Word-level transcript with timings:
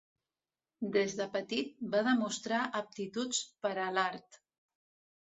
Des 0.95 1.13
de 1.19 1.27
petit 1.35 1.85
va 1.97 2.03
demostrar 2.09 2.65
aptituds 2.83 3.45
per 3.67 3.77
a 3.77 3.89
l'art. 4.01 4.45